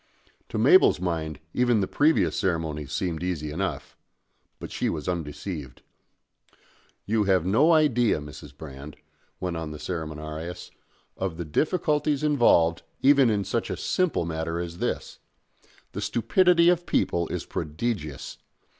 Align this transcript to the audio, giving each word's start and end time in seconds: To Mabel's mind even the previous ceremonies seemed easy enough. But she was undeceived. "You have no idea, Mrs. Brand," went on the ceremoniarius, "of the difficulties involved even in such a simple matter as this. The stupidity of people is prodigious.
To 0.49 0.57
Mabel's 0.57 0.99
mind 0.99 1.39
even 1.53 1.79
the 1.79 1.87
previous 1.87 2.35
ceremonies 2.35 2.91
seemed 2.91 3.21
easy 3.21 3.51
enough. 3.51 3.95
But 4.59 4.71
she 4.71 4.89
was 4.89 5.07
undeceived. 5.07 5.83
"You 7.05 7.25
have 7.25 7.45
no 7.45 7.71
idea, 7.71 8.19
Mrs. 8.19 8.57
Brand," 8.57 8.97
went 9.39 9.57
on 9.57 9.69
the 9.69 9.77
ceremoniarius, 9.77 10.71
"of 11.17 11.37
the 11.37 11.45
difficulties 11.45 12.23
involved 12.23 12.81
even 13.03 13.29
in 13.29 13.43
such 13.43 13.69
a 13.69 13.77
simple 13.77 14.25
matter 14.25 14.59
as 14.59 14.79
this. 14.79 15.19
The 15.91 16.01
stupidity 16.01 16.69
of 16.69 16.87
people 16.87 17.27
is 17.27 17.45
prodigious. 17.45 18.39